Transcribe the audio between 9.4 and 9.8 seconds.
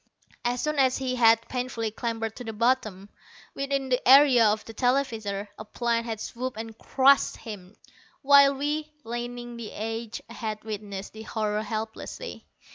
the